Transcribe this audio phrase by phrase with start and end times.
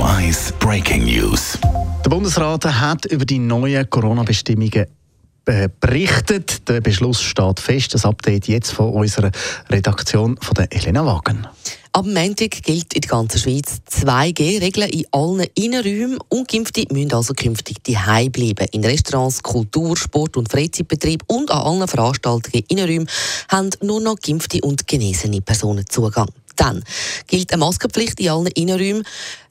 [0.00, 1.58] Radio 1 Breaking News.
[2.04, 4.86] Der Bundesrat hat über die neuen Corona-Bestimmungen
[5.44, 6.66] äh, berichtet.
[6.68, 7.92] Der Beschluss steht fest.
[7.92, 9.30] Das Update jetzt von unserer
[9.68, 11.46] Redaktion von der Elena Wagen.
[11.92, 16.18] Ab Montag gilt in der ganzen Schweiz 2G-Regeln in allen Innenräumen.
[16.28, 18.68] Ungeimpfte müssen also künftig daheim bleiben.
[18.72, 23.08] In Restaurants, Kultur-, Sport- und Freizeitbetrieben und an allen Veranstaltungen in Innenräumen
[23.48, 26.30] haben nur noch geimpfte und genesene Personen Zugang.
[26.56, 26.84] Dann
[27.26, 29.04] gilt eine Maskenpflicht in allen Innenräumen.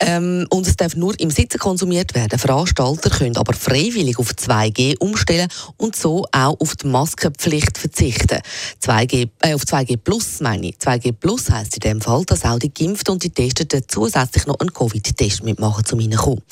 [0.00, 2.38] Ähm, und es darf nur im Sitzen konsumiert werden.
[2.38, 8.40] Veranstalter können aber freiwillig auf 2G umstellen und so auch auf die Maskenpflicht verzichten.
[8.82, 10.76] 2G, äh, auf 2G Plus meine ich.
[10.76, 14.58] 2G Plus heisst in dem Fall, dass auch die Geimpften und die Testeten zusätzlich noch
[14.60, 16.42] einen Covid-Test mitmachen, um reinkommen.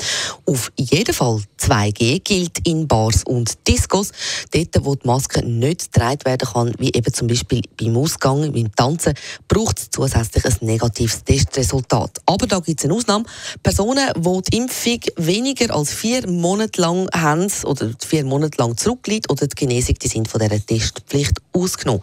[0.48, 4.12] Auf jeden Fall 2G gilt in Bars und Discos,
[4.50, 8.74] dort wo die Maske nicht getragen werden kann, wie eben zum Beispiel beim Ausgang, beim
[8.74, 9.12] Tanzen,
[9.46, 12.22] braucht es zusätzlich ein negatives Testresultat.
[12.24, 13.26] Aber da gibt es eine Ausnahme.
[13.62, 19.30] Personen, die die Impfung weniger als vier Monate lang haben oder vier Monate lang zurückliegt
[19.30, 22.00] oder die Genesung, die sind von dieser Testpflicht ausgenommen.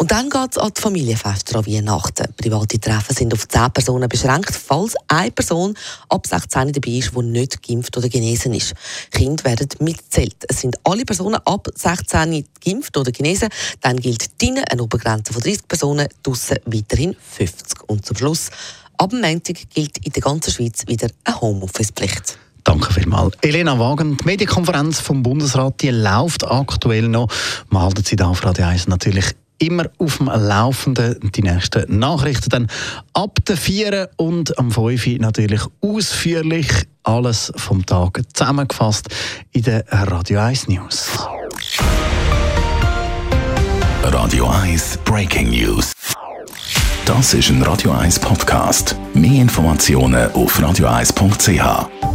[0.00, 2.32] Und dann geht es an die Familienfeste an Weihnachten.
[2.34, 5.74] Private Treffen sind auf 10 Personen beschränkt, falls eine Person
[6.08, 8.72] ab 16 dabei ist, die nicht geimpft oder genesen ist.
[9.10, 10.36] Kinder werden mitzählt.
[10.48, 13.50] Es sind alle Personen ab 16 geimpft oder genesen.
[13.82, 17.82] Dann gilt drinnen eine Obergrenze von 30 Personen, draussen weiterhin 50.
[17.86, 18.48] Und zum Schluss
[18.96, 22.38] Ab dem Montag gilt in der ganzen Schweiz wieder eine Homeoffice-Pflicht.
[22.64, 23.34] Danke vielmals.
[23.42, 27.28] Elena Wagen, die Medienkonferenz vom Bundesrat, die läuft aktuell noch.
[27.68, 31.30] Man halten Sie da auf Radio 1 natürlich immer auf dem Laufenden.
[31.32, 32.66] Die nächsten Nachrichten dann
[33.12, 36.68] ab der 4 und am 5 natürlich ausführlich
[37.04, 39.08] alles vom Tag zusammengefasst
[39.52, 41.10] in den Radio 1 News.
[44.02, 45.92] Radio 1 Breaking News.
[47.04, 48.96] Das ist ein Radio 1 Podcast.
[49.14, 52.09] Mehr Informationen auf radio1.ch.